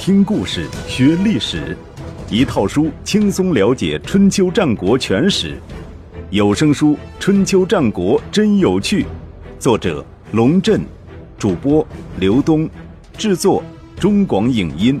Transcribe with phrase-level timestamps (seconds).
[0.00, 1.76] 听故事学历史，
[2.30, 5.60] 一套书轻松了解春秋战国全史。
[6.30, 9.02] 有声书《春秋战国真有趣》，
[9.58, 10.02] 作者
[10.32, 10.80] 龙震，
[11.36, 11.86] 主播
[12.18, 12.66] 刘东，
[13.12, 13.62] 制作
[13.98, 14.98] 中广影音，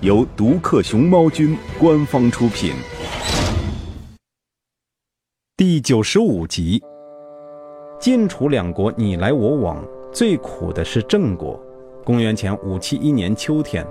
[0.00, 2.72] 由独克熊猫君官方出品。
[5.54, 6.80] 第九十五集，
[8.00, 11.62] 晋楚两国你来我往，最苦的是郑国。
[12.04, 13.86] 公元前五七一年秋天，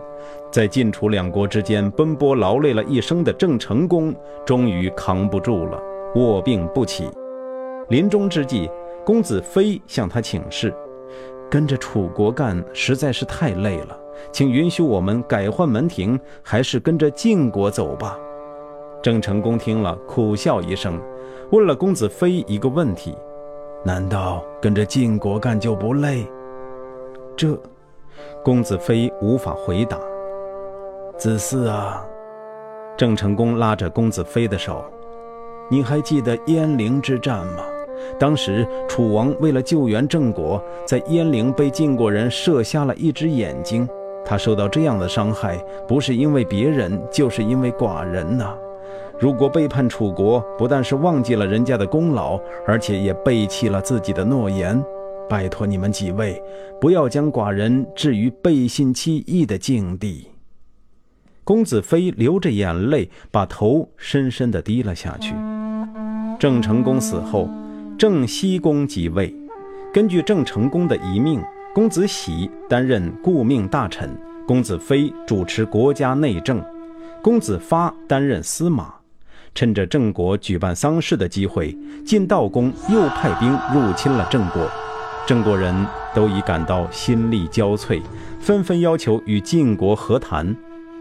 [0.52, 4.14] 在晋楚两国之间奔波劳累了一生的郑成功，
[4.46, 5.80] 终于扛不住了，
[6.16, 7.10] 卧病不起。
[7.90, 8.70] 临终之际，
[9.06, 10.74] 公子非向他请示
[11.50, 13.98] ：“跟着楚国干实在是太累了，
[14.32, 18.18] 请允许我们改换门庭，还是跟着晋国走吧。”
[19.02, 21.00] 郑成功听了，苦笑一声，
[21.52, 23.16] 问了公子非一个问题
[23.86, 26.26] ：“难道跟着晋国干就不累？”
[27.38, 27.58] 这。
[28.44, 29.98] 公子非无法回答。
[31.18, 32.06] 子嗣啊，
[32.96, 34.84] 郑成功拉着公子非的手
[35.70, 37.64] ：“你还记得鄢陵之战吗？
[38.18, 43.88] 当时楚王为了救援郑国，在鄢陵被晋国人射瞎了一只眼睛。
[44.24, 48.56] 他受到这样的伤害，不是因为别人，就是因为寡人呐。
[49.18, 54.82] 如果背叛楚国，不但是忘记了人家的功劳，而且也背弃了自己的诺言。”
[55.30, 56.42] 拜托你们几位，
[56.82, 60.28] 不要将寡人置于背信弃义的境地。
[61.44, 65.34] 公子非流着眼泪，把头深深地低了下去。
[66.40, 67.50] 郑成功死后，
[67.98, 69.36] 郑西公即位。
[69.94, 71.42] 根据郑成功的遗命，
[71.74, 74.16] 公子喜担任顾命大臣，
[74.48, 76.64] 公子非主持国家内政，
[77.22, 78.94] 公子发担任司马。
[79.56, 84.70] 趁着郑国举办丧事的机会，晋悼公又派兵入侵了郑国。
[85.30, 88.02] 郑国人都已感到心力交瘁，
[88.40, 90.56] 纷纷要求与晋国和谈。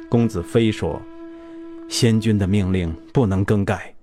[0.06, 1.00] 公子非说
[1.88, 3.94] ：“先君的命令不能更改。”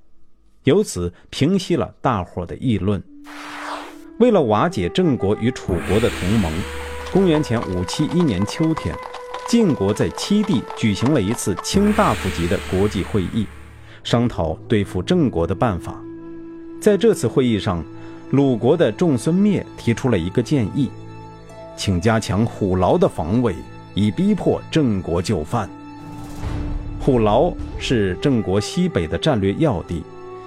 [0.65, 3.03] 由此平息了大伙的议论。
[4.17, 6.51] 为了瓦解郑国与楚国的同盟，
[7.13, 8.95] 公元前五七一年秋天，
[9.47, 13.45] 晋国在七地举行了一次卿大夫级的国际会议，
[14.03, 16.01] 商讨对付郑国的办法。
[16.81, 17.85] 在这次会议上，
[18.35, 20.91] 鲁国的仲孙灭提出了一个建议，
[21.77, 23.55] 请加强虎牢的防卫，
[23.93, 25.69] 以逼迫郑国就范。
[26.99, 30.03] 虎牢是郑国西北的战略要地，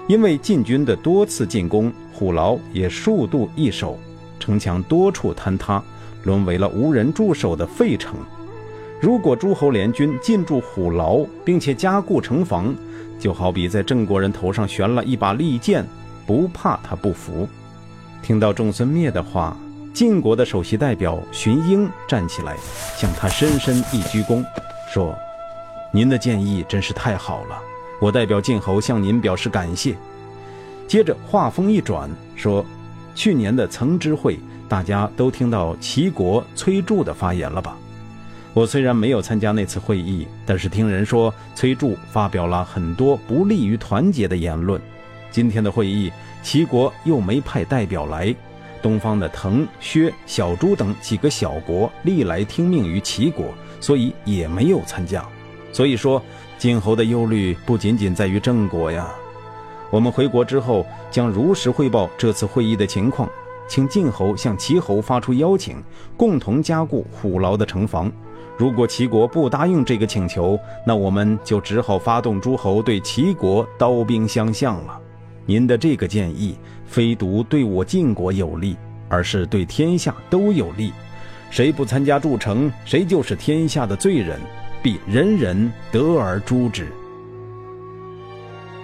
[0.06, 3.98] 因为晋军的多次进攻，虎牢也数度易手，
[4.38, 5.82] 城墙多处坍塌，
[6.24, 8.16] 沦为了无人驻守的废城。
[9.00, 12.74] 如果诸侯联军进驻虎牢，并且加固城防，
[13.18, 15.86] 就好比在郑国人头上悬了一把利剑，
[16.26, 17.48] 不怕他不服。
[18.22, 19.56] 听到仲孙灭的话，
[19.94, 22.56] 晋国的首席代表荀英站起来，
[22.96, 24.44] 向他深深一鞠躬，
[24.92, 25.16] 说
[25.92, 27.58] ：“您的建议真是太好了，
[28.00, 29.96] 我代表晋侯向您表示感谢。”
[30.86, 32.64] 接着话锋一转，说
[33.14, 37.76] ：“去年的曾之会，大家都听到齐国崔杼的发言了吧？
[38.54, 44.80] 我虽然没有参加那次会议，但是听人说崔杼发表了很多不利于团结的言论。
[45.30, 48.34] 今天的会议。”齐国又没派代表来，
[48.80, 53.46] 东方的滕、薛、小朱等几个小国历来听命于齐国，
[53.80, 55.22] 所以也没有参加。
[55.72, 56.22] 所以说，
[56.56, 59.08] 晋侯的忧虑不仅仅在于郑国呀。
[59.90, 63.28] 我们回国之后将如实汇报这次会议的情况，
[63.68, 65.82] 请晋侯向齐侯发出邀请，
[66.16, 68.10] 共同加固虎牢的城防。
[68.56, 75.00] 如果齐国不答应这个请求，那我们就只好发动诸侯对齐国刀兵相向了。
[75.48, 78.76] 您的这个建议，非独对我晋国有利，
[79.08, 80.92] 而是对天下都有利。
[81.50, 84.38] 谁不参加筑城，谁就是天下的罪人，
[84.82, 86.86] 必人人得而诛之。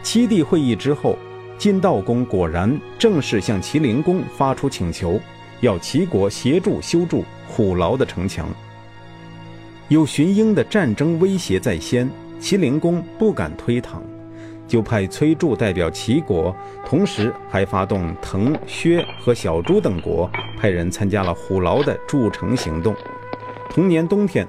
[0.03, 1.19] 七地会议之后，
[1.59, 5.21] 晋悼公果然正式向齐灵公发出请求，
[5.61, 8.49] 要齐国协助修筑虎牢的城墙。
[9.89, 13.99] 有荀英的战争威胁在先，齐灵公不敢推搪。
[14.67, 16.55] 就派崔杼代表齐国，
[16.87, 22.95] 同时还发动滕、薛和小朱等国派人参加了虎牢的筑城行动。
[23.71, 24.47] 同年冬天，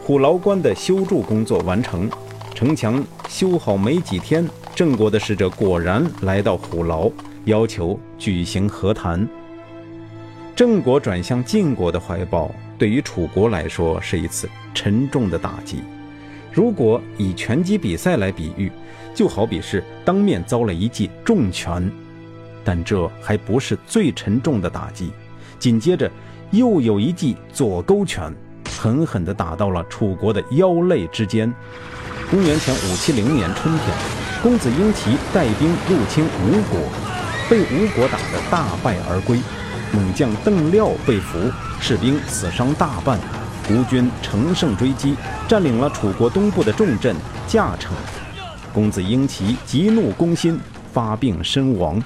[0.00, 2.08] 虎牢关的修筑工作完成，
[2.54, 7.10] 城墙修好没几天，郑国的使者果然来到虎牢，
[7.44, 9.26] 要求举行和谈。
[10.56, 15.82] 郑国转向晋国的怀抱，对于楚国来说是一次沉重的打击。
[16.52, 18.70] 如果以拳击比赛来比喻，
[19.14, 21.90] 就好比是当面遭了一记重拳，
[22.64, 25.12] 但这还不是最沉重的打击。
[25.58, 26.10] 紧接着
[26.50, 28.34] 又有一记左勾拳，
[28.80, 31.52] 狠狠地打到了楚国的腰肋之间。
[32.30, 33.96] 公元前五七零年春天，
[34.42, 36.80] 公子婴齐带兵入侵吴国，
[37.48, 39.38] 被吴国打得大败而归。
[39.92, 43.18] 猛将邓廖被俘，士兵死伤大半。
[43.68, 45.16] 吴军乘胜追击，
[45.48, 47.14] 占领了楚国东部的重镇
[47.46, 47.92] 驾城。
[48.70, 50.58] 公子婴齐急怒攻心，
[50.92, 52.02] 发病身亡。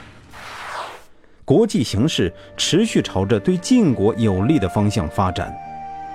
[1.44, 5.54] 国际形势持续朝着对晋国有利的方向发展。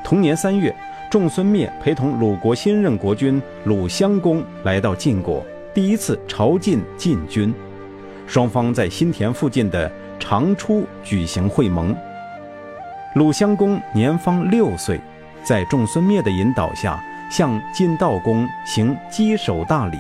[0.04, 0.76] 同年三月。
[1.10, 5.44] 仲孙灭陪同鲁国新任国君鲁襄公来到晋国，
[5.74, 7.52] 第一次朝觐晋军。
[8.28, 11.96] 双方在新田附近的长出举行会盟。
[13.16, 15.02] 鲁襄公年方六岁，
[15.44, 19.98] 在仲孙灭的引导下，向晋悼公行稽首大礼。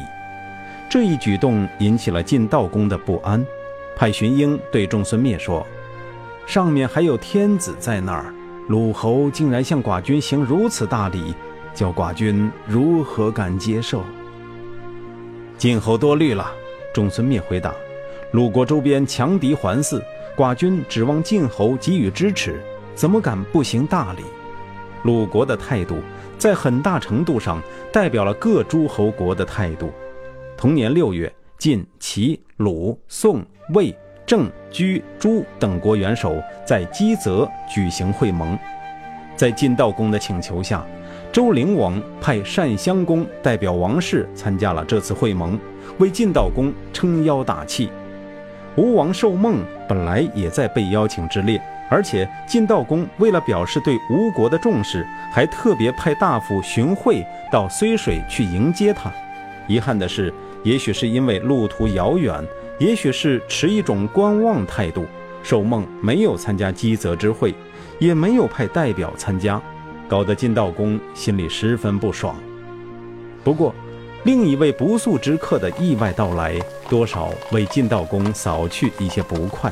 [0.89, 3.45] 这一举动引起了晋悼公的不安，
[3.95, 5.65] 派荀婴对仲孙灭说
[6.47, 8.33] ：“上面还有天子在那儿。”
[8.67, 11.35] 鲁侯竟然向寡君行如此大礼，
[11.75, 14.03] 叫寡君如何敢接受？
[15.59, 16.51] 晋侯多虑了。
[16.91, 17.71] 仲孙灭回答
[18.33, 20.01] ：“鲁国周边强敌环伺，
[20.35, 22.59] 寡君指望晋侯给予支持，
[22.95, 24.23] 怎么敢不行大礼？”
[25.03, 25.99] 鲁国的态度
[26.39, 29.93] 在很大程度上代表了各诸侯国的态度。
[30.59, 33.41] 同年六月，晋、齐、鲁、宋、
[33.73, 33.95] 魏。
[34.25, 36.35] 郑、居、朱等国元首
[36.65, 38.59] 在基泽举行会盟，
[39.37, 40.85] 在晋悼公的请求下，
[41.31, 45.57] 周灵王派单襄公代表王室参加了这次会盟，
[45.97, 47.89] 为晋悼公撑腰打气。
[48.75, 51.59] 吴王寿梦本来也在被邀请之列，
[51.89, 59.09] 而且晋悼公为了表示对吴国的重视，还特别派大夫荀惠到睢水去迎接他。
[59.65, 60.33] 遗憾的是，
[60.63, 62.45] 也许是因为路途遥远。
[62.79, 65.05] 也许是持一种观望态度，
[65.43, 67.53] 寿梦没有参加基泽之会，
[67.99, 69.61] 也没有派代表参加，
[70.07, 72.37] 搞得晋道公心里十分不爽。
[73.43, 73.75] 不过，
[74.23, 76.57] 另一位不速之客的意外到来，
[76.89, 79.69] 多少为晋道公扫去一些不快。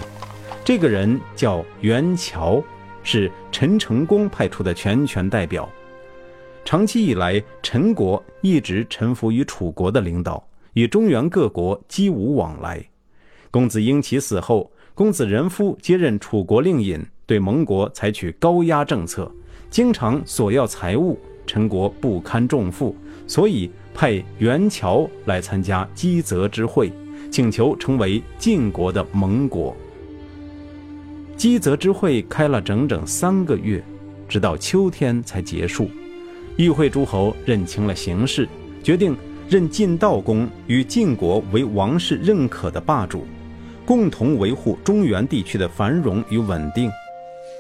[0.66, 2.62] 这个人叫袁乔，
[3.04, 5.69] 是陈成功派出的全权代表。
[6.66, 10.45] 长期以来，陈国一直臣服于楚国的领导，
[10.78, 12.86] 与中原各国几无往来。
[13.50, 19.32] 公子婴齐死后，公子仁夫接任楚国令尹，对盟国采取高压政策，
[19.72, 22.96] 经常索要财物，陈国不堪重负，
[23.26, 26.92] 所以派袁乔来参加基泽之会，
[27.32, 29.76] 请求成为晋国的盟国。
[31.36, 33.84] 基泽之会开了整整三个月，
[34.30, 35.90] 直到秋天才结束。
[36.56, 38.48] 与会诸侯认清了形势，
[38.84, 39.18] 决定
[39.50, 43.26] 任晋悼公与晋国为王室认可的霸主。
[43.86, 46.92] 共同维护中原地区的繁荣与稳定，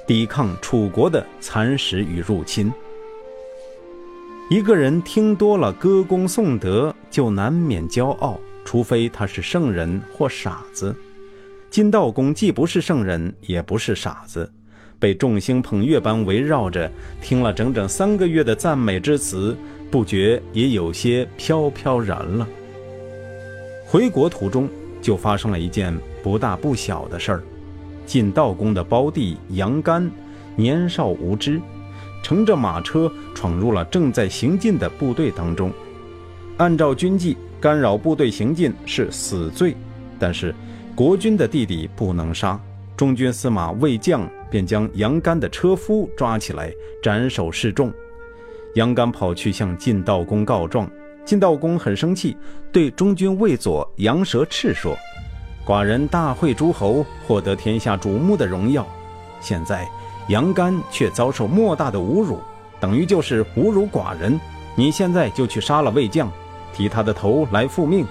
[0.05, 2.69] 抵抗楚国的蚕食与入侵。
[4.49, 10.93] 一个人听多了歌功颂德，就难免骄傲，除非他是圣人或傻子。
[11.69, 14.51] 晋悼公既不是圣人，也不是傻子，
[14.99, 16.91] 被众星捧月般围绕着，
[17.21, 19.55] 听了整整三个月的赞美之词，
[19.89, 22.47] 不觉也有些飘飘然了。
[23.85, 24.69] 回国途中。
[24.99, 27.43] 就发生了一件不大不小的事儿。
[28.05, 30.11] 晋悼公的胞弟杨干
[30.55, 31.61] 年少无知，
[32.23, 35.71] 乘着马车闯入了正在行进的部队当中。
[36.57, 39.77] 按照军纪，干扰部队行进是死罪，
[40.19, 40.53] 但是
[40.95, 42.59] 国君的弟弟不能杀。
[42.97, 47.93] 中军司马魏将便将杨干的车夫抓起来斩首示众。
[48.75, 50.89] 杨干跑去向晋悼公告状。
[51.25, 52.37] 晋悼公很生气，
[52.71, 54.95] 对中军卫佐杨蛇赤说
[55.67, 58.87] ：“寡人大会诸侯，获得天下瞩目的荣耀，
[59.41, 59.85] 现在
[60.29, 62.39] 杨干却遭受莫大的侮辱，
[62.79, 64.39] 等于就是侮辱寡人。
[64.73, 66.31] 你现在就去杀了魏将，
[66.73, 68.07] 提他的头来复命。”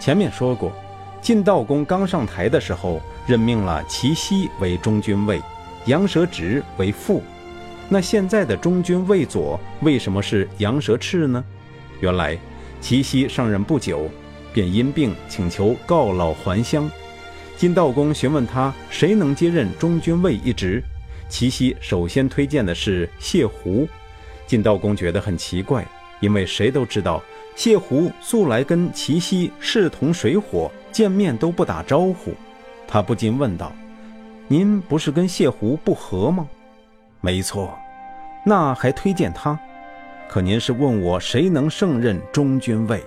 [0.00, 0.72] 前面说过，
[1.20, 5.40] 晋悼公刚上台的时候，任命了齐奚为中军尉，
[5.84, 7.22] 杨蛇直为副。
[7.88, 11.42] 那现在的中军卫佐为什么是杨蛇赤呢？
[12.00, 12.38] 原来，
[12.80, 14.10] 齐奚上任不久，
[14.52, 16.90] 便因病请求告老还乡。
[17.56, 20.82] 晋悼公询问他谁能接任中军尉一职，
[21.28, 23.88] 齐奚首先推荐的是谢胡。
[24.46, 25.84] 晋悼公觉得很奇怪，
[26.20, 27.22] 因为谁都知道
[27.56, 32.32] 谢胡素来跟齐奚势同水火，见面都不打招呼。
[32.86, 33.72] 他不禁问道
[34.46, 36.48] ：“您不是跟谢胡不和吗
[37.20, 37.78] ？”“没错。
[38.44, 39.58] ”“那还推荐他？”
[40.28, 43.02] 可您是问我谁能胜任中军尉，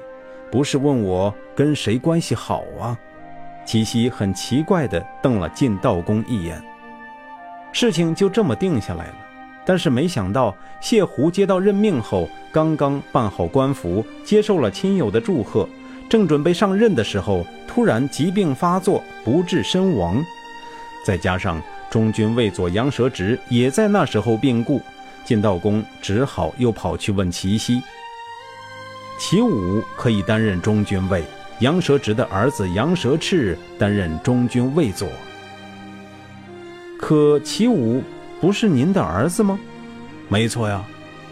[0.52, 2.98] 不是问我跟谁关系好啊？
[3.64, 6.62] 齐奚很奇怪地瞪了晋悼公一眼。
[7.72, 9.16] 事情就这么定下来了。
[9.64, 15.70] 但是没想到谢胡接到任命后，刚刚办好官服，接受了亲友的祝贺，
[16.10, 20.22] 正准备上任的时候，突然疾病发作，不治身亡。
[21.06, 24.82] 再加上中军卫佐杨蛇直也在那时候病故，
[25.26, 27.82] 晋悼公只好又跑去问齐奚。
[29.20, 31.22] 齐武可以担任中军卫，
[31.60, 35.08] 杨蛇直的儿子杨蛇赤担任中军卫佐。
[36.98, 38.02] 可齐武
[38.40, 39.60] 不是您的儿子吗？
[40.30, 40.82] 没错呀。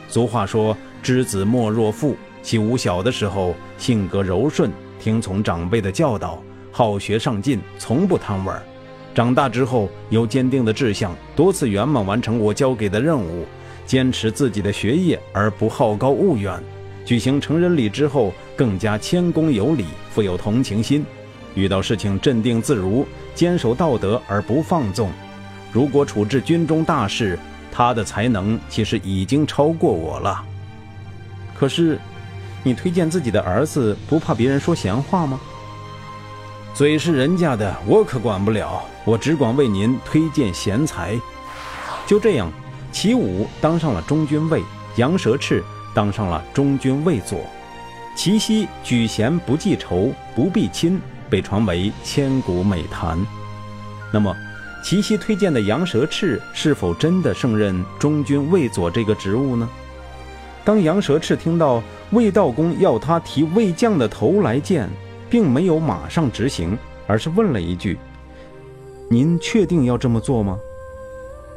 [0.10, 2.18] 俗话说“知子莫若父”。
[2.44, 8.62] 齐武小的时候性格柔顺，听从长辈的教导，好学上进，从不贪玩。
[9.20, 13.46] 长大之后有坚定的志向，多次圆满完成我交给的任务，
[13.86, 16.58] 坚持自己的学业而不好高骛远。
[17.04, 21.06] 举行成人礼之后，更加谦恭有礼，富有同情心，
[21.54, 25.12] 遇到事情镇定自如，坚守道德而不放纵。
[25.74, 27.38] 如果处置军中大事，
[27.74, 30.42] 他的才能其实已经超过我了。
[31.60, 32.00] 可是，
[32.64, 35.38] 你推荐自己的儿子，不怕别人说闲话吗？
[36.80, 41.20] 嘴是人家的，我可管不了，我只管为您推荐贤才。
[42.08, 42.50] 就这样，
[42.90, 44.64] 齐武当上了中军尉，
[44.96, 45.62] 杨蛇赤
[45.94, 47.38] 当上了中军尉佐，
[48.16, 53.20] 齐奚举贤不记仇不避亲，被传为千古美谈。
[54.14, 54.34] 那么。
[54.82, 59.68] 齐奚推荐的杨蛇赤是否真的胜任中军卫佐这个职务呢？
[60.64, 64.90] 当杨蛇赤听到卫道公要他提卫将的头来见，
[65.30, 67.98] 并没有马上执行，而是问了一句
[69.10, 70.60] ：“您确定要这么做吗？”“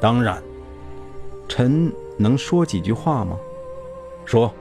[0.00, 0.42] 当然。
[1.48, 3.36] ”“臣能说几句话吗
[4.24, 4.52] ？”“说。”“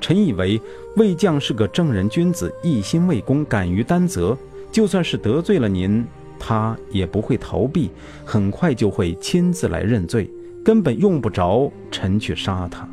[0.00, 0.60] 臣以为
[0.96, 4.36] 魏将是个正人君子，一心为公，敢于担责，
[4.70, 6.04] 就算是得罪了您。”
[6.36, 7.90] 他也不会逃避，
[8.22, 10.28] 很快就会亲自来认罪，
[10.62, 12.86] 根本用不着臣去杀他。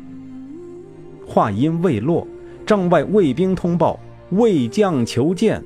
[1.26, 2.26] 话音未落，
[2.64, 4.00] 帐外卫兵通报：
[4.32, 5.62] 魏将求见。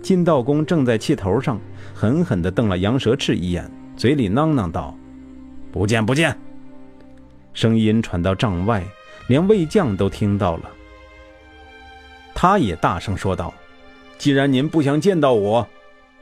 [0.00, 1.60] 晋道公正在气头上，
[1.92, 4.96] 狠狠地瞪了杨蛇赤一眼，嘴里囔囔道
[5.72, 6.36] ：“不见，不见。”
[7.52, 8.84] 声音传到帐外，
[9.26, 10.70] 连魏将都听到了。
[12.34, 13.52] 他也大声说道
[14.16, 15.66] ：“既然您不想见到我。”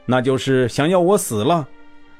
[0.07, 1.67] 那就是想要我死了，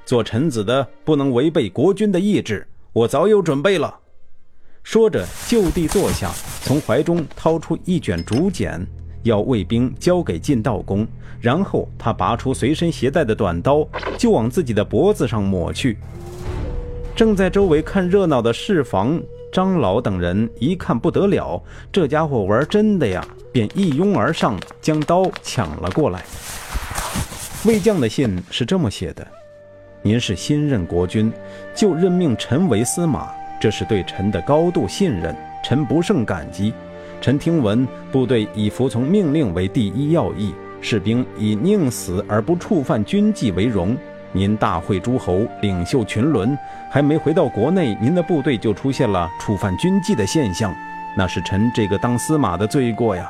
[0.06, 4.00] 做臣子的不能违背国君的意志，我早有准备了。
[4.91, 6.31] 说着，就地坐下，
[6.63, 8.84] 从怀中掏出一卷竹简，
[9.22, 11.08] 要卫兵交给晋悼公。
[11.39, 16.00] 然后他拔出随身携带的短刀，就往自己的脖子上抹去。
[17.15, 19.22] 正在周围看热闹的侍房
[19.53, 26.25] 张老等人一看不得了，这家伙玩真的呀，便一拥而上，将刀抢了过来。
[27.63, 29.27] 魏将的信是这么写的
[30.01, 31.31] ：“您是新任国君，
[31.75, 36.74] 就任命臣为司马，这是对臣的高度信任，臣不胜感激。
[37.20, 43.98] 臣听闻部队以服从命令为第一要义，士兵以宁死而不触犯军纪为荣。
[44.32, 46.58] 您大会诸侯，领袖群伦，
[46.89, 50.74] 还没回到国内，您的部队就出现了触犯军纪的现象，
[51.18, 53.30] 那是臣这个当司马的罪过呀。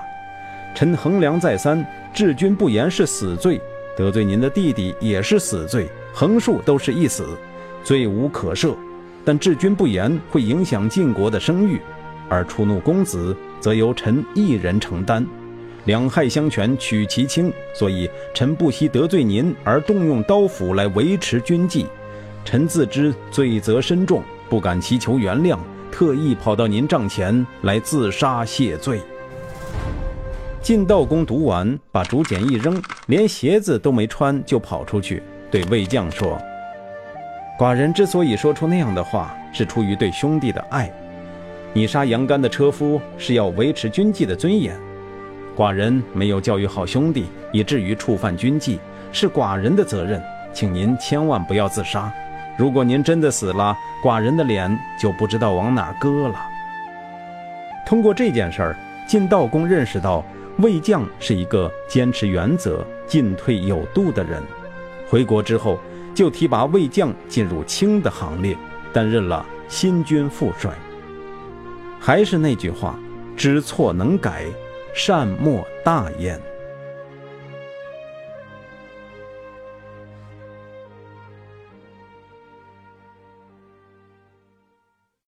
[0.75, 1.83] 臣衡量再三，
[2.13, 3.59] 治军不严是死罪。”
[3.97, 7.37] 得罪您的弟弟也是死罪，横竖都是一死，
[7.83, 8.73] 罪无可赦。
[9.29, 11.79] 但治军不严会影响晋国的声誉，
[12.27, 15.23] 而触怒公子则由臣一人承担，
[15.85, 17.53] 两害相权取其轻。
[17.71, 21.85] 所以臣不惜得罪您而动用刀斧来维持军纪。
[22.43, 25.59] 臣自知罪责深重，不敢祈求原谅，
[25.91, 28.99] 特意跑到您帐前来自杀谢罪。
[30.59, 35.21] 晋悼公读完，把竹简一扔，连鞋子都没穿就跑出去，
[35.51, 36.35] 对魏将说
[37.59, 40.89] ：“寡人之所以说出那样的话，是出于对兄弟的爱。
[41.73, 44.73] 你杀杨干的车夫是要维持军纪的尊严，
[45.57, 48.79] 寡人没有教育好兄弟，以至于触犯军纪，
[49.11, 50.23] 是寡人的责任，
[50.53, 52.09] 请您千万不要自杀。
[52.57, 56.35] 如果您真的死了，寡人的脸就不知道往哪搁了。”
[57.85, 60.23] 通过这件事儿，晋悼公认识到。
[60.59, 64.43] 魏将是一个坚持原则、进退有度的人。
[65.09, 65.79] 回国之后，
[66.19, 68.53] 就提拔魏将进入清的行列，
[68.91, 70.77] 担任了新军副帅。
[71.97, 72.99] 还是那句话，
[73.37, 74.43] 知错能改，
[74.93, 76.37] 善莫大焉。